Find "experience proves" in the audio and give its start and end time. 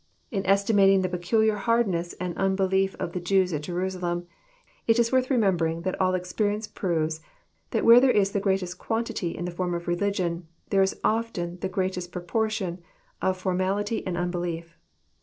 6.15-7.21